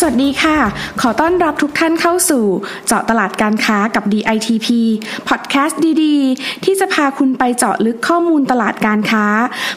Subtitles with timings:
[0.00, 0.58] สวัสดีค่ะ
[1.00, 2.44] ขอต้อนรับทุกท่านเข้าสู่
[2.86, 4.68] เจาะตลาดการค้ากับ DITP
[5.28, 9.26] พอดแคสต์ดีๆ ที่จะพาคุณไปเจาะลึกข้อมูลตลาดการค้า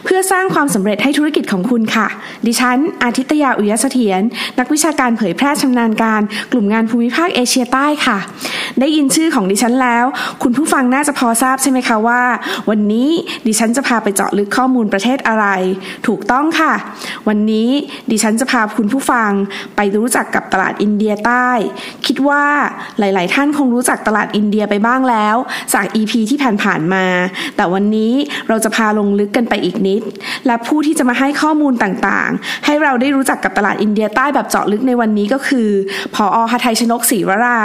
[0.03, 2.07] เพื่อสร้างความสำเร็จให้ธุรกิจของคุณค่ะ
[2.45, 4.21] ดิฉัน อาทิตยาอุยเสถียร
[4.59, 8.17] นักวิชาการเผยแพร่ชำนาญการ กลุ่มงานภูมิภาคเอเชียใต้ค่ะ
[8.79, 10.05] ได้ยินชื่อของดิฉันแล้ว
[10.43, 12.21] คุณผู้ฟังน่าจะพอทราบใช่ไหมคะว่า
[12.69, 13.09] วันนี้
[13.47, 15.45] ดิฉันจะพาไปเจาะลึกข้อมูลประเทศอะไร
[16.07, 16.73] ถูกต้องค่ะ
[17.27, 17.69] วันนี้
[18.11, 19.31] ดิฉันจะพาคุณผู้ฟัง
[19.77, 21.49] ไปรู้จักกับตลาดอินเดียใต้
[22.05, 22.43] คิดว่า
[22.99, 25.35] หลาย ๆ ท่านคงรู้จักตลาดอินเดียไปบ้างแล้ว
[25.73, 27.05] จาก EP ที่ผ่าน ๆ มา
[27.55, 28.13] แต่วันนี้
[28.49, 30.01] เราจะพาลงลึกกันไปอีกนิด
[30.47, 35.69] และผู้ที่จะมาให้ข้อมูลต่าง ๆ ให้เราได้รู้จักกับตลาดอินเดียใต้แบบเจาะลึกในวันนี้ก็คือ
[36.15, 37.59] พออหทัยชนกศรีวรา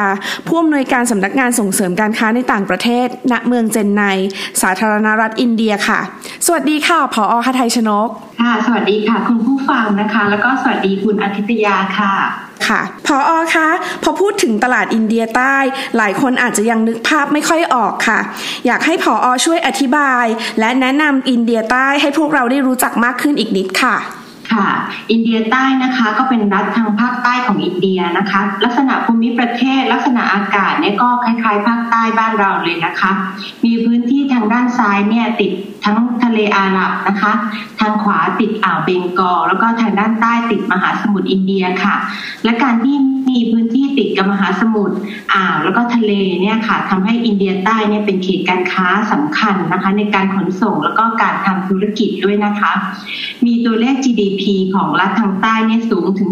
[0.47, 4.03] ผู้อำนวยการสำนักงานส่งเสริมการค้าในต่างประเทศ ณ เมืองเจนไน
[4.63, 6.01] สาธารณรัฐอินเดียค่ะ
[6.47, 8.09] สวัสดีค่ะ พออหทัยชนก
[8.41, 12.15] ค่ะ สวัสดีค่ะ คุณผู้ฟังนะคะ แล้วก็สวัสดีคุณอาทิตยาค่ะ
[12.69, 13.69] ค่ะพออคะ
[14.03, 15.57] พอพูดถึงตลาดอินเดียใต้
[15.97, 18.21] หลายคนอาจจะยังนึกภาพไม่ค่อยออกค่ะ
[18.67, 20.27] อยากให้พออช่วยอธิบาย
[20.61, 23.97] และแนะนำอินเดียใต้ให้พวกเราได้รู้จักมากขึ้นอีกนิดค่ะ
[24.53, 24.69] ค่ะ
[25.11, 33.13] อินเดียใต้นะคะก็เป็นรัฐทางภาคใต้ของอินเดียนะคะ ลักษณะภูมิประเทศ ลักษณะอากาศเนี่ยก็คล้ายๆ ภาคใต้บ้านเราเลยนะคะ
[33.65, 35.53] มีพื้นที่ทางด้านซ้ายเนี่ยติด
[35.85, 37.33] ทั้งทะเลอาหรับนะคะ
[37.81, 41.97] ทางขวาติดอ่าวเบงกอลแล้วก็ทางด้านใต้ติดมหาสมุทรอินเดียค่ะ
[42.45, 42.97] และการที่
[43.29, 44.97] มีพื้นที่ติดกับมหาสมุทร
[45.35, 46.13] อ่าวแล้วก็ทะเล
[46.43, 52.73] เนี่ยค่ะทำให้อินเดียใต้เนี่ยเป็นเขตการค้าสำคัญนะคะ ในการขนส่งแล้วก็การทำธุรกิจด้วยนะคะ
[53.47, 54.43] มีตัวเลข GDP
[54.75, 56.31] ของรัฐทางใต้เนี่ยสูงถึง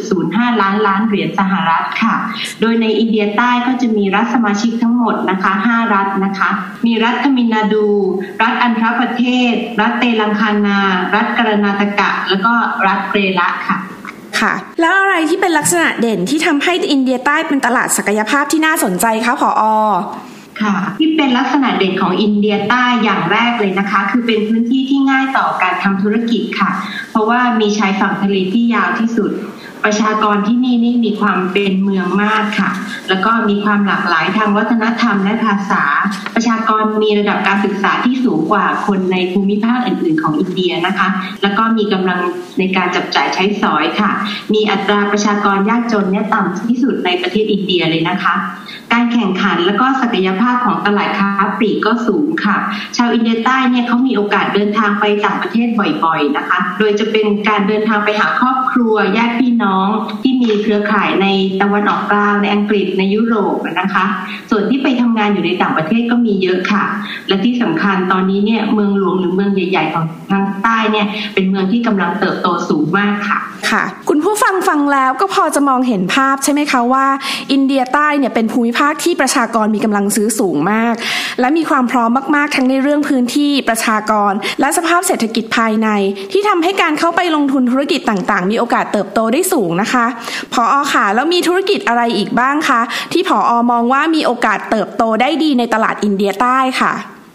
[0.00, 2.14] 3.05 ล้านล้านเหรียญสหรัฐค่ะ
[2.60, 6.50] โดยในอินเดียใต้ก็จะมีรัฐสมาชิกทั้งหมดนะคะ 5 รัฐนะคะ
[6.86, 7.86] มีรัฐทมินาดู
[8.42, 10.78] รัฐอันธรประเทศ รัฐเตลังคานา
[11.14, 12.52] รัฐกรณาตกะ แล้วก็
[12.86, 13.78] รัฐเปรละค่ะ
[14.40, 19.74] ค่ะ แล้วอะไรที่เป็นลักษณะเด่นที่ทำให้อินเดียใต้เป็นตลาดศักยภาพที่น่าสนใจคะผออ
[20.62, 26.70] ค่ะ ที่เป็นลักษณะเด่นของอินเดียใต้อย่างแรกเลยนะคะ คือเป็นพื้นที่ที่ง่ายต่อการทำธุรกิจค่ะ
[27.10, 29.30] เพราะว่ามีชายฝั่งทะเลที่ยาวที่สุด
[29.84, 32.70] ประชากรที่นี่นี่มีความเป็นเมืองมากค่ะ
[33.08, 35.84] แล้วก็มีความหลากหลายทางวัฒนธรรมและภาษา
[36.34, 41.08] ประชากรมีระดับการศึกษาที่สูงกว่าคนในภูมิภาคอื่น ๆ ของอินเดียนะคะ
[41.42, 42.20] แล้วก็มีกำลัง
[42.58, 44.10] ในการจับจ่ายใช้สอยค่ะ
[44.54, 48.34] มีอัตราประชากรยากจนเนี่ยต่ำที่สุดในประเทศอินเดียเลยนะคะ
[48.92, 52.56] การแข่งขันแล้วก็ศักยภาพของตลาดค้าปลีกก็สูงค่ะ
[52.96, 55.68] ชาวอินเดียใต้เนี่ยเขามีโอกาสเดินทางไปต่างประเทศ
[56.04, 59.88] บ่อย ๆนะคะ โดยจะเป็นการเดินทางไปหาครอบ ครัวญาติพี่น้อง
[60.22, 61.26] ที่มีเครือข่ายใน
[61.60, 64.04] ตะวันออกกลางในอังกฤษในยุโรปนะคะ
[64.50, 66.84] ส่วนที่ไปทำงานอยู่ในต่างประเทศก็มีเยอะค่ะ
[67.28, 73.40] และที่สำคัญตอนนี้เนี่ยเมืองหลวงหรือเมืองใหญ่ ๆ ของทาง ใต้เนี่ยเป็นเมืองที่กำลังเติบโตสูงมากค่ะ
[73.70, 77.06] ค่ะ คุณผู้ฟังฟังแล้วก็พอจะมองเห็นภาพใช่ไหมคะว่า
[77.52, 80.94] อินเดียใต้เนี่ยเป็นภูมิภาคที่ประชากรมีกำลังซื้อสูงมาก
[81.40, 85.88] และมีความพร้อมมากๆ ทั้งในเรื่องพื้นที่ประชากร และสภาพเศรษฐกิจภายใน
[86.32, 90.06] ที่ทำให้การเข้าไปลงทุนธุรกิจต่างๆ มีโอกาสเติบโตได้สูงนะคะ
[90.52, 92.80] พออค่ะแล้วมีธุรกิจอะไรอีกบ้างคะ
[93.12, 96.92] ที่พออมองว่ามีโอกาสเติบโตได้ดีในตลาดอินเดียใต้ค่ะ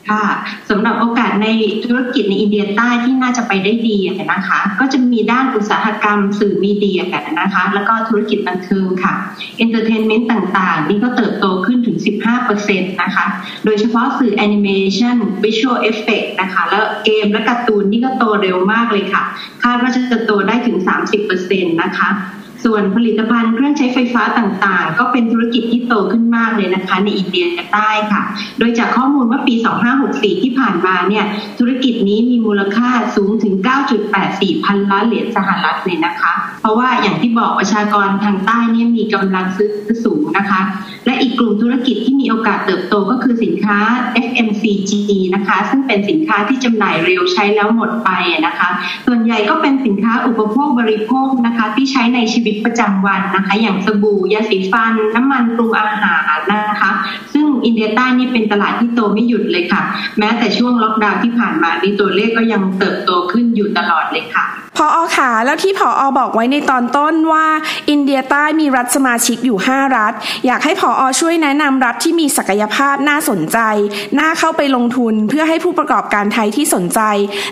[0.09, 0.25] ค่ะ
[0.69, 1.47] สำหรับโอกาสใน
[1.85, 3.97] ธุรกิจในอินเดียใต้ที่น่าจะไปได้ดี
[4.31, 9.13] นะคะ ก็จะมีด้านอุตสาหกรรมสื่อมีเดียกันนะคะ แล้วก็ธุรกิจบันเทิงค่ะ
[9.57, 11.97] entertainment ต่างๆ นี่ก็เติบโตขึ้นถึง
[12.45, 13.25] 15%นะคะ
[13.65, 14.67] โดยเฉพาะสื่อแอนิเม
[14.97, 19.23] ชัน visual effect นะคะ แล้วเกมและการ์ตูนนี่ก็โตเร็วมากเลยค่ะ
[19.63, 20.77] คาดว่าจะโตได้ถึง
[21.29, 22.09] 30%นะคะ
[22.65, 28.21] ส่วนผลิตภัณฑ์เครื่องใช้ไฟฟ้าต่างๆ ก็เป็นธุรกิจที่โตขึ้นมากเลยนะคะ ในอินเดียใต้ค่ะ
[28.59, 29.55] โดยจากข้อมูลว่าปี
[29.99, 31.25] 2564 ที่ผ่านมาเนี่ย
[31.59, 33.53] ธุรกิจนี้มีมูลค่าสูงถึง
[34.09, 39.71] 9.84 พันล้านเหรียญสหรัฐเลยนะคะ เพราะว่าอย่างที่บอกประชากรทางใต้เนี่ยมีกำลังซื้อ
[40.05, 40.61] สูงนะคะ
[41.21, 43.77] อีกกลุ่มธุรกิจที่มีโอกาสเติบโตก็คือสินค้า
[44.27, 44.91] FMCG
[45.35, 48.09] นะคะ ซึ่งเป็นสินค้าที่จำหน่ายเร็วใช้แล้วหมดไป
[48.47, 48.69] นะคะ
[49.05, 56.39] ส่วนใหญ่ก็เป็นสินค้าอุปโภคบริโภคนะคะ ที่ใช้ในชีวิตประจำวันนะคะ อย่างสบู่ยาสีฟัน น้ำมันปรุงอาหาร
[56.69, 56.91] นะคะ
[57.33, 59.81] ซึ่งอินเดียใต้นี่เป็นตลาดที่โตไม่หยุดเลยค่ะ
[60.19, 64.45] แม้แต่ช่วงล็อกดาวน์ที่ผ่านมานี่ตัวเลขก็ยังเติบโตขึ้นอยู่ตลอดเลยค่ะ
[64.77, 67.45] พออขาแล้วที่พออบอกไว้ในตอนต้นว่า
[67.89, 70.13] อินเดียใต้มีรัฐสมาชิกอยู่ 5 รัฐ
[70.45, 73.59] อยากให้พออช่วยแนะนำรัฐที่มีศักยภาพน่าสนใจ
[74.19, 77.01] น่าเข้าไปลงทุนเพื่อให้ผู้ประกอบการไทยที่สนใจ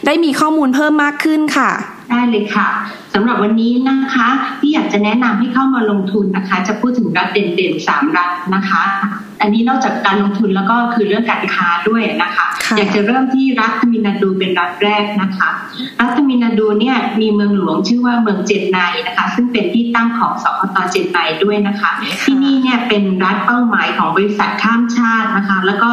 [0.05, 1.71] ได้มีข้อมูลเพิ่มมากขึ้นค่ะ
[2.11, 2.69] ได้เลยค่ะ
[3.13, 4.27] สำหรับวันนี้นะคะ
[4.59, 8.83] ที่อยากจะแนะนำให้เข้ามาลงทุนนะคะ จะพูดถึงรัฐเด่นๆสามรัฐนะคะ
[9.43, 12.45] อันนี้นอกจากการลงทุนแล้วก็คือเรื่องการค้าด้วยนะคะ
[12.77, 15.49] อยากจะเริ่มที่รัฐทมินาดูเป็นรัฐแรกนะคะ
[15.99, 21.91] รัฐทมินาดูเนี่ยมีเมืองหลวงชื่อว่าเมืองเจนไนนะคะ ซึ่งเป็นที่ตั้งของสพตเจนไนด้วยนะคะ
[22.25, 25.89] ที่นี่เนี่ยเป็นรัฐเป้าหมายของบริษัทข้ามชาตินะคะ แล้วก็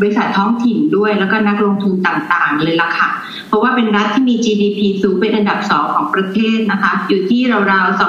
[0.00, 3.08] บริษัทท้องถิ่นด้วย แล้วก็นักลงทุนต่างๆ เลยละค่ะ
[3.48, 7.40] เพราะว่าเป็นรัฐที่มี GDP สูงเป็นอันดับสองของประเทศนะคะ อยู่ที่
[7.72, 8.00] ราวๆ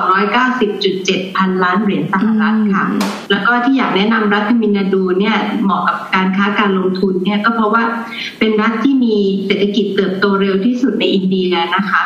[0.61, 2.83] 290.7 พันล้านเหรียญสหรัฐค่ะ
[3.31, 7.83] แล้วก็ที่อยากแนะนำรัฐทมินาดูเนี่ยเหมาะกับการค้าการลงทุนเนี่ยก็เพราะว่า
[8.39, 9.15] เป็นรัฐที่มี
[9.45, 12.01] เศรษฐกิจเติบโตเร็วที่สุดในอินเดียนะคะ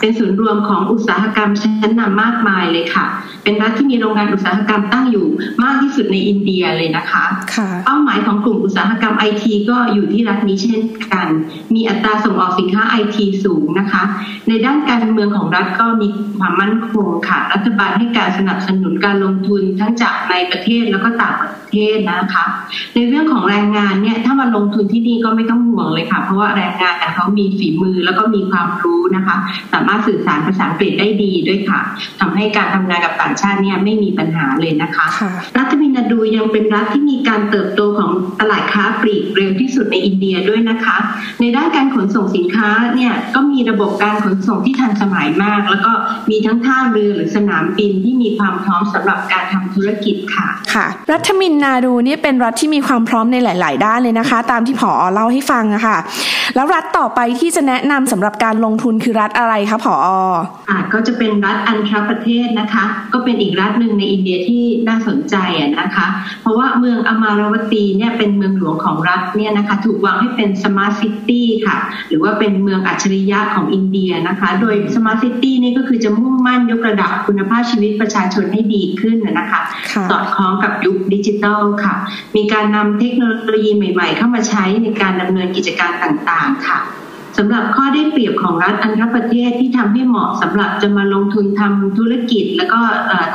[0.00, 3.06] เป็นศูนย์รวมของอุตสาหกรรมชั้นนำมากมายเลยค่ะ
[3.44, 5.26] เป็นรัฐที่มีโรงงานอุตสาหกรรมตั้งอยู่
[5.62, 7.24] มากที่สุดในอินเดียเลยนะคะ
[7.84, 10.82] เป้าหมายของกลุ่มอุตสาหกรรมไอทีก็อยู่ที่รัฐนี้เช่น
[11.12, 11.28] กัน
[11.74, 14.02] มีอัตราส่งออกสินค้าไอทีสูงนะคะ
[14.48, 16.08] ในด้านการเมืองของรัฐก็มี
[16.38, 22.44] ความมั่นคงค่ะ รัฐบาลให้การสนับสนุนการลงทุนทั้งจากในประเทศแล้วก็ต่างประเทศนะคะ
[22.94, 29.36] ในเรื่องของแรงงานเนี่ยถ้ามาลงทุนที่นี่ก็ไม่ต้องห่วงเลยค่ะ เพราะว่าแรงงานเขามีฝีมือแล้วก็มีความรู้นะคะ
[29.72, 31.80] สามารถสื่อสารภาษาอังกฤษได้ดีด้วยค่ะ
[32.20, 35.06] ทำให้การทำงานกับต่างชาติเนี่ยไม่มีปัญหาเลยนะคะ
[35.58, 40.96] รัฐมินาดูยังเป็นรัฐที่มีการเติบโตของตลาดค้าปลีกเร็วที่สุดในอินเดียด้วยนะคะ
[41.40, 45.92] ในด้านการขนส่งสินค้าเนี่ยก็มีระบบการขนส่งที่ทันสมัยมาก แล้วก็
[46.30, 55.98] มีทั้งท่าเรือหรือสนามบินที่มีความพร้อมสำหรับการทำธุรกิจค่ะ ค่ะ รัฐมินนาดูนี่เป็นรัฐที่มีความพร้อมในหลาย ๆ ด้านเลยนะคะ ตามที่ผอเล่าให้ฟังอะค่ะ
[56.54, 59.94] แล้วรัฐต่อไปที่จะแนะนำสำหรับการลงทุนคือรัฐอะไรคะผอ
[60.70, 66.06] อ่าก็จะเป็นรัฐอันทรประเทศนะคะ ก็เป็นอีกรัฐหนึ่งในอินเดียที่น่าสนใจอะนะคะ
[66.42, 71.78] เพราะว่าเมืองอมารวตีเนี่ยเป็นเมืองหลวงของรัฐเนี่ยนะคะถูกวางให้เป็น smart city ค่ะ
[72.08, 79.60] หรือว่าเป็นเมืองอัจฉริยะของอินเดียนะคะ โดย smart city นี่ก็คือจะมุ่งมั่นยกระดับคุณภาพชีวิตประชาชนให้ดีขึ้นนะคะ
[80.10, 81.93] สอดคล้องกับยุคดิจิทัลค่ะ
[82.36, 86.80] มีการนำเทคโนโลยีใหม่ ๆ เข้ามาใช้ในการดำเนินกิจการต่างๆ ค่ะ
[87.38, 92.80] สำหรับข้อได้เปรียบของรัฐอันธประเทศที่ทำให้เหมาะสำหรับจะมาลงทุนทำธุรกิจแล้วก็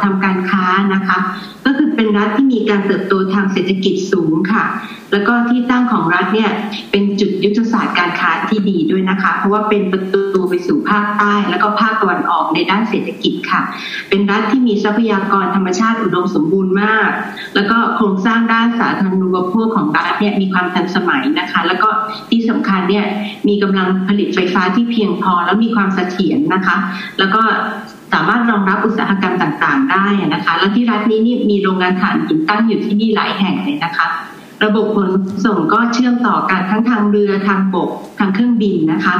[0.01, 1.19] ทำการค้านะคะ
[1.65, 4.65] ก็คือเป็นรัฐที่มีการเติบโตทางเศรษฐกิจสูงค่ะ
[5.11, 6.49] แล้วก็ที่ตั้งของรัฐเนี่ย
[6.91, 13.61] เป็นจุดยุทธศาสตร์การค้าที่ดีด้วยนะคะ เพราะว่าเป็นประตูไปสู่ภาคใต้ แล้วก็ภาคตะวันออกในด้านเศรษฐกิจค่ะ
[14.09, 17.09] เป็นรัฐที่มีทรัพยากรธรรมชาติอุดมสมบูรณ์มาก
[17.55, 21.89] แล้วก็โครงสร้างด้านสาธารณูปโภคของรัฐเนี่ยมีความทันสมัยนะคะ แล้วก็
[22.29, 23.05] ที่สำคัญเนี่ย
[23.47, 26.77] มีกำลังผลิตไฟฟ้าที่เพียงพอแล้วมีความเสถียรนะคะ
[27.19, 27.41] แล้วก็
[28.13, 34.07] สามารถรองรับอุตสาหกรรมต่างๆ ได้นะคะ แล้วที่รัฐนี้นี่มีโรงงานถ่านหินตั้งอยู่ที่นี่หลายแห่งเลยนะคะ
[34.63, 35.09] ระบบขน
[35.45, 37.89] ส่งก็เชื่อมต่อกันทั้งทางเรือทางบก
[38.19, 39.15] ทางเครื่องบินนะคะ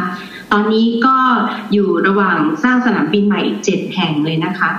[0.52, 1.18] ตอนนี้ก็
[1.74, 4.70] อยู่ระหว่างสร้างสนามบินใหม่อีกเจ็ดแห่งเลยนะคะ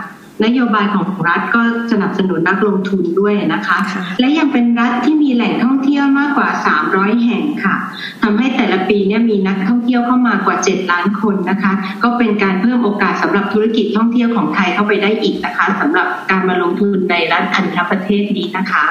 [0.44, 1.60] นโยบายของรัฐก็
[1.92, 3.78] สนับสนุนนักลงทุนด้วยนะคะ
[4.20, 6.48] และยังเป็นรัฐที่มีแหล่งท่องเที่ยวมากกว่า
[6.86, 7.76] 300 แห่งค่ะ
[8.22, 11.72] ทำให้แต่ละปีเนี่ยมีนักท่องเที่ยวเข้ามากว่า 7 ล้านคนนะคะ
[12.02, 18.84] ก็เป็นการเพิ่มโอกาสสำหรับธุรกิจท่องเที่ยวของไทยเข้าไปได้อีกนะคะสำหรับการมาลงทุนในรัฐอันธประเทศนี้นะคะ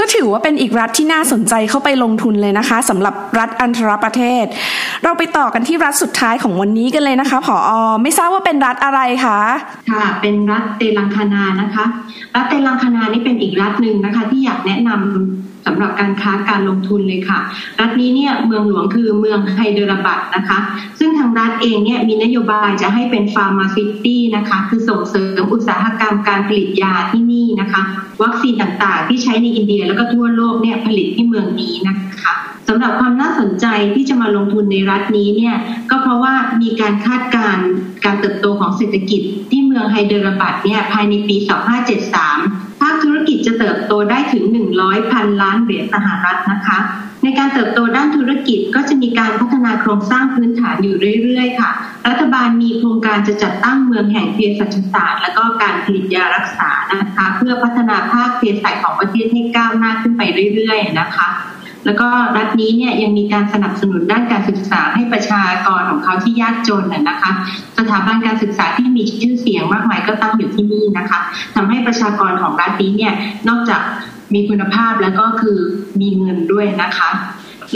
[0.00, 4.44] ก็ถือว่าเป็นอีกรัฐที่น่าสนใจเข้าไปลงทุนเลยนะคะสำหรับรัฐอันธรประเทศ
[5.04, 7.70] เราไปต่อกันที่รัฐสุดท้ายของวันนี้กันเลยนะคะผออ
[8.02, 9.40] ไม่ทราบว่าเป็นรัฐอะไรคะ
[9.90, 11.84] ค่ะเป็นรัฐเตลังคานานะคะ
[12.34, 17.38] รัฐเตลังคานานี่เป็นอีกรัฐหนึ่งนะคะ ที่อยากแนะนำสำหรับการค้าการลงทุนเลยค่ะ
[17.80, 20.58] รัฐนี้เนี่ยเมืองหลวงคือเมืองไฮเดรบัตนะคะ
[20.98, 27.82] ซึ่งทางรัฐเองเนี่ยมีนโยบายจะให้เป็น pharma city นะคะ คือส่งเสริมอุตสาหกรรมการผลิตยาที่นี่นะคะ
[28.22, 32.34] วัคซีนต่างๆ ที่ใช้ในอินเดียแล้วก็ทั่วโลกเนี่ยผลิตที่เมืองนี้นะคะ
[32.68, 35.54] สำหรับความน่าสนใจที่จะมาลงทุนในรัฐนี้เนี่ย
[35.90, 37.66] ก็เพราะว่ามีการคาดการณ์
[38.04, 39.20] การเติบโตของเศรษฐกิจ
[39.50, 41.36] ที่เมืองไฮเดรบัดเนี่ยภายในปี
[42.08, 44.44] 2573 ภาคธุรกิจจะเติบโตได้ถึง
[44.78, 46.78] 100พันล้านเหรียญสหรัฐนะคะ
[47.22, 51.70] ในการเติบโตด้านธุรกิจก็จะมีการพัฒนาโครงสร้างพื้นฐานอยู่เรื่อยๆ ค่ะ
[52.08, 60.22] รัฐบาลมีโครงการจะจัดตั้งเมืองแห่งเภสัชศาสตร์ และก็การผลิตยารักษานะคะ เพื่อพัฒนาภาคเภสัชของประเทศให้ก้าวหน้าขึ้นไป
[60.54, 61.28] เรื่อยๆ นะคะ
[61.86, 67.30] แล้วก็รัฐนี้เนี่ยยังมีการสนับสนุนด้านการศึกษาให้ประชากรของเขาที่ยากจนนะคะ
[67.78, 71.18] สถาบันการศึกษาที่มีชื่อเสียงมากมายก็ตั้งอยู่ที่นี่นะคะ
[71.54, 73.12] ทำให้ประชากรของรัฐนี้เนี่ย
[73.48, 73.82] นอกจาก
[74.34, 75.58] มีคุณภาพแล้วก็คือ
[76.00, 77.10] มีเงินด้วยนะคะ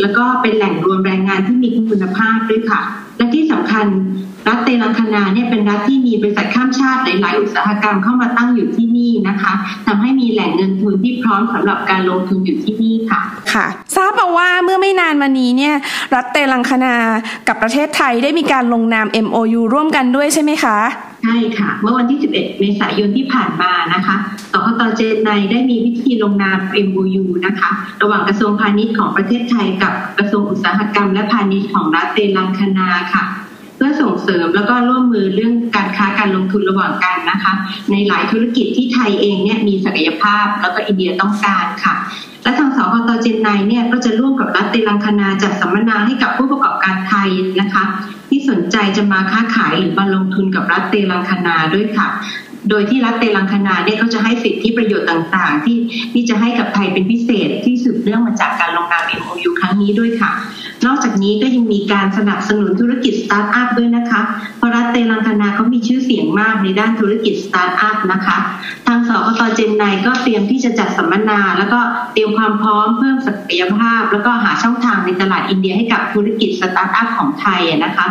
[0.00, 2.80] แล้วก็เป็นแหล่งรวมแรงงานที่มีคุณภาพด้วยค่ะ
[3.16, 3.86] และที่สำคัญ
[4.48, 9.52] รัฐเตลังคนาเนี่ยเป็นรัฐที่มีบริษัทข้ามชาติหลาย ๆ อุตสาหกรรมเข้ามาตั้งอยู่ที่นี่นะคะ
[9.86, 12.87] ทำให้มีแหล่งเงินทุนที่พร้อมสำหรับการลงทุนอยู่ที่นี่
[13.52, 13.66] ค่ะ
[13.96, 15.74] ทราบมาว่าเมื่อไม่นานมานี้เนี่ย
[16.14, 16.94] รัฐเตลังคนา
[17.48, 20.78] กับประเทศไทยได้มีการลงนาม MOU ร่วมกันด้วยใช่ไหมคะ
[21.24, 24.16] ใช่ค่ะ เมื่อวันที่ 11 เมษายนที่ผ่านมานะคะ
[24.52, 27.70] สคตเจนในได้มีพิธีลงนาม MOU นะคะ
[28.02, 33.24] ระหว่างกระทรวงพาณิชย์ของประเทศไทย กับกระทรวงอุตสาหกรรมและพาณิชย์ของรัฐเตลังคนาค่ะ
[33.76, 37.52] เพื่อส่งเสริมแล้วก็ร่วมมือเรื่องการค้าการลงทุนระหว่างกันนะคะ
[37.90, 41.94] ในหลายธุรกิจที่ไทยเองเนี่ยมีศักยภาพแล้วก็อินเดียต้องการค่ะ
[42.42, 47.28] และทางสคตเจนไนเนี่ยก็จะร่วมกับรัฐเตลังคณาจัดสัมมนาให้กับผู้ประกอบการไทย
[47.60, 47.84] นะคะ
[48.28, 52.08] ที่สนใจจะมาค้าขายหรือมาลงทุนกับรัฐเตลังคณาด้วยค่ะ
[52.70, 55.78] โดยที่รัฐเตลังคณาเนี่ยเขาจะให้สิทธิประโยชน์ต่าง ๆ ที่
[56.12, 60.32] ที่จะให้กับไทยเป็นพิเศษที่สืบเนื่องมาจากการลงนาม MOU ครั้งนี้ด้วยค่ะ
[61.22, 64.20] นี้ก็ยังมีการสนับสนุนธุรกิจสตาร์ทอัพด้วยนะคะ
[64.58, 68.38] เพราะรัฐเตลังคณาเขามีชื่อเสียงมากในด้านธุรกิจสตาร์ทอัพนะคะ
[68.86, 71.80] ทางสคตเจนไนก็เตรียมที่จะจัดสัมมนา แล้วก็
[72.12, 78.06] เตรียมความพร้อมเพิ่มศักยภาพ แล้วก็หาช่องทางในตลาดอินเดียให้กับธุรกิจสตาร์ทอัพของไทยนะคะ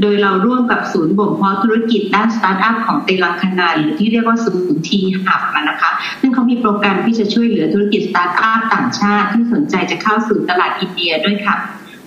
[0.00, 5.90] โดยเราร่วมกับศูนย์บ่มเพาะธุรกิจด้านสตาร์ทอัพของเตลังคณาหรือที่เรียกว่าศูนย์ T-Hub นะคะ
[6.20, 11.56] ซึ่งเขามีโปรแกรมที่จะช่วยเหลือธุรกิจสตาร์ทอัพต่างชาติที่สนใจจะเข้าสู่ตลาดอินเดียด้วยค่ะ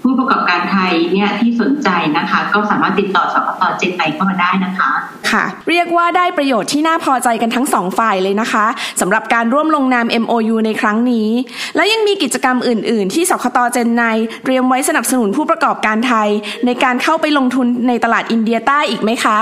[0.04, 4.90] ผู้ประกอบการไทยเนี่ยที่สนใจนะคะ ก็สามารถติดต่อสคตเจนไนเข้ามาได้นะคะ
[5.32, 8.66] ค่ะ เรียกว่าได้ประโยชน์ที่น่าพอใจกันทั้งสองฝ่ายเลยนะคะ
[9.02, 11.30] สำหรับการร่วมลงนาม MOU ในครั้งนี้
[11.76, 14.04] แล้วยังมีกิจกรรมอื่น ๆ ที่สคตเจนไน
[14.44, 16.30] เตรียมไว้สนับสนุนผู้ประกอบการไทย
[16.66, 19.40] ในการเข้าไปลงทุนในตลาดอินเดียใต้อีกไหมคะ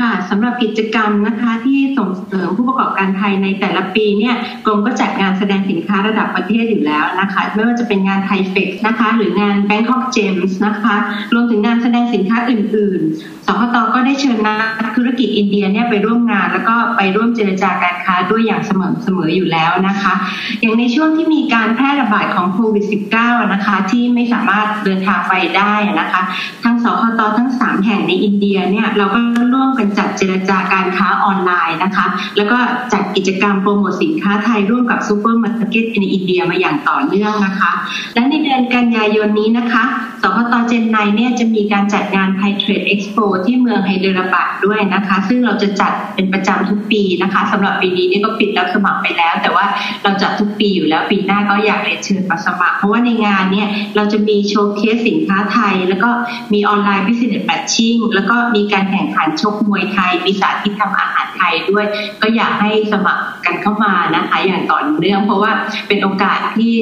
[0.00, 4.34] ค่ะสำหรับกิจกรรมนะคะที่ส่งเสริมผู้ประกอบการไทยในแต่ละปีเนี่ย
[4.66, 10.96] กรมก็จัดงานแสดงสินค้าระดับประเทศอยู่แล้วนะคะไม่ว่าจะเป็นงานไทเฟกนะคะ หรืองาน Bangkok Gems นะคะ
[11.34, 14.54] รวมถึงงานแสดงสินค้าอื่นๆสคตก็ได้เชิญนั
[14.86, 20.14] กธุรกิจอินเดียเนี่ยไปร่วมงาน แล้วก็ไปร่วมเจรจาการค้าด้วยอย่างเสมอเสมออยู่แล้วนะคะ
[20.60, 22.84] อย่างในช่วงที่มีการแพร่ระบาดของโควิด
[23.16, 26.22] -19 นะคะที่ไม่สามารถเดินทางไปได้นะคะ
[26.64, 27.49] ทั้งสคตทั้ง
[27.86, 29.20] แห่งในอินเดียเนี่ยเราก็
[29.52, 32.06] ร่วมกันจัดเจรจาการค้าออนไลน์นะคะ
[32.36, 32.58] แล้วก็
[32.92, 37.69] จัดกิจกรรมโปรโมทสินค้าไทยร่วมกับซูเปอร์มาร์เก็ตในอินเดียมาอย่างต่อเนื่องนะคะ
[38.14, 39.84] และในเดือนกันยายนนี้นะคะ
[40.22, 49.66] สคตเจนไนเนี่ยจะมีการจัดงาน Thai Trade Expo ที่เมืองไฮเดรบาดด้วยนะคะ ซึ่งเราจะจัดเป็นประจำทุกปีนะคะสำหรับปีนี้เนี่ยก็ปิดรับสมัครไปแล้ว แต่ว่า
[50.02, 56.10] เราจัดทุกปีอยู่แล้วปีหน้าก็อยากเรียนเชิญมาสมัคร เพราะว่าในงานเนี่ยเราจะมีโชว์เคสสินค้าไทย แล้วก็
[56.52, 61.84] มีออนไลน์พิเศษแมทชิ่งแล้วก็มีการแข่งขันชกมวยไทย มีสาธิตทำอาหารไทยด้วย
[62.22, 65.52] ก็อยากให้สมัครกันเข้ามานะคะ อย่างต่อเนื่องเพราะว่า
[65.88, 66.72] เป็นโอกาสที่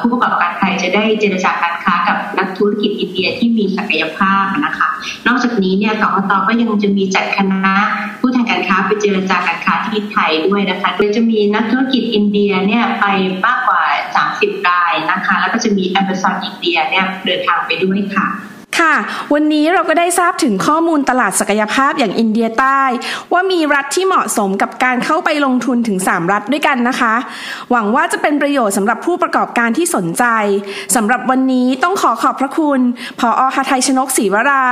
[0.00, 4.88] ผู้ประกอบการไทยจะได้เจรจาการค้ากับนักธุรกิจอินเดียที่มีศักยภาพนะคะ
[5.26, 7.74] นอกจากนี้เนี่ยสคตก็ยังจะมีจัดคณะ
[8.20, 13.06] ผู้ทางการค้าไปเจรจาการค้าที่ไทยด้วยนะคะ โดยจะมีนักธุรกิจอินเดียเนี่ยไป
[13.46, 13.82] มากกว่า
[14.24, 18.26] 30รายนะคะ แล้วก็จะมีแอมบาซอนอินเดียเนี่ยเดินทางไปด้วยค่ะ
[18.78, 18.94] ค่ะ
[19.34, 22.82] วันนี้เราก็ได้ทราบถึงข้อมูลตลาดศักยภาพอย่างอินเดียใต้
[23.32, 27.14] ว่ามีรัฐที่เหมาะสมกับการเข้าไปลงทุนถึง 3 รัฐด้วยกันนะคะ
[27.70, 30.24] หวังว่าจะเป็นประโยชน์สำหรับผู้ประกอบการที่สนใจ
[30.96, 32.80] สำหรับวันนี้ต้องขอขอบพระคุณ
[33.20, 34.64] พออฮาไทยชนกศรีวรา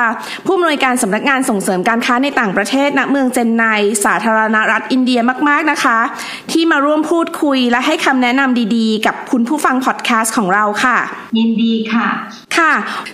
[0.46, 3.64] ผู้อำนวยการสำนักงานส่งเสริมการค้าในต่างประเทศณเมืองเจนไน
[4.04, 5.98] สาธารณรัฐอินเดียมาก ๆนะคะ
[6.52, 10.98] ที่มาร่วมพูดคุยและให้คำแนะนำดีๆ กับคุณผู้ฟังพอดแคสต์ของเราค่ะ
[11.38, 12.08] ยินดีค่ะ
[12.58, 12.72] ค่ะ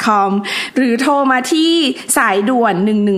[0.05, 0.31] .com
[0.75, 1.73] หรือโทรมาที่
[2.17, 2.73] สายด่วน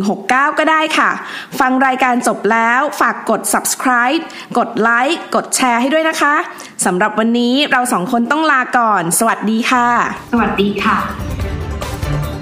[0.08, 1.12] 1169 ก็ได้ค่ะ
[1.60, 4.22] ฟังรายการจบแล้วฝากกด subscribe
[4.58, 6.36] กดไลค์กดแชร์ให้ด้วยนะคะ
[6.86, 9.88] สำหรับวันนี้เราสองคนต้องลาก่อน สวัสดีค่ะ
[10.32, 10.98] สวัสดีค่ะ